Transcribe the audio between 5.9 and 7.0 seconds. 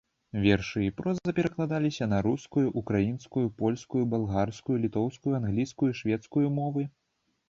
і шведскую мовы.